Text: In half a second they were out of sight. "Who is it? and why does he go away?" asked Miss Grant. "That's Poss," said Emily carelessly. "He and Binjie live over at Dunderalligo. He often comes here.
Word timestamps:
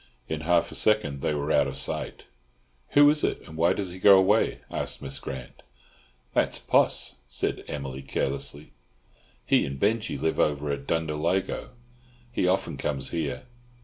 In 0.27 0.41
half 0.41 0.71
a 0.71 0.73
second 0.73 1.21
they 1.21 1.35
were 1.35 1.51
out 1.51 1.67
of 1.67 1.77
sight. 1.77 2.23
"Who 2.93 3.07
is 3.11 3.23
it? 3.23 3.39
and 3.45 3.55
why 3.55 3.73
does 3.73 3.91
he 3.91 3.99
go 3.99 4.17
away?" 4.17 4.61
asked 4.71 4.99
Miss 4.99 5.19
Grant. 5.19 5.61
"That's 6.33 6.57
Poss," 6.57 7.17
said 7.27 7.63
Emily 7.67 8.01
carelessly. 8.01 8.73
"He 9.45 9.63
and 9.63 9.79
Binjie 9.79 10.17
live 10.19 10.39
over 10.39 10.71
at 10.71 10.87
Dunderalligo. 10.87 11.73
He 12.31 12.47
often 12.47 12.77
comes 12.77 13.11
here. 13.11 13.43